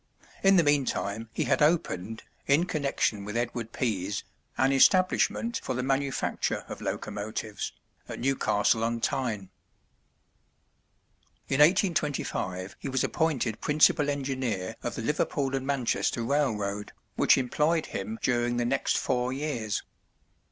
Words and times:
In 0.41 0.55
the 0.55 0.63
meantime 0.63 1.29
he 1.31 1.43
had 1.43 1.61
opened, 1.61 2.23
in 2.47 2.63
connection 2.65 3.23
with 3.23 3.37
Edward 3.37 3.71
Pease, 3.71 4.23
an 4.57 4.71
establishment 4.71 5.61
for 5.61 5.75
the 5.75 5.83
manufacture 5.83 6.65
of 6.67 6.81
locomotives, 6.81 7.71
at 8.09 8.19
Newcastle 8.19 8.83
on 8.83 8.99
Tyne. 8.99 9.51
In 11.49 11.59
1825 11.59 12.77
he 12.79 12.89
was 12.89 13.03
appointed 13.03 13.61
principal 13.61 14.09
engineer 14.09 14.75
of 14.81 14.95
the 14.95 15.03
Liverpool 15.03 15.51
& 15.59 15.59
Manchester 15.59 16.23
railroad, 16.23 16.93
which 17.15 17.37
employed 17.37 17.85
him 17.85 18.17
during 18.23 18.57
the 18.57 18.65
next 18.65 18.97
four 18.97 19.31
years. 19.31 19.83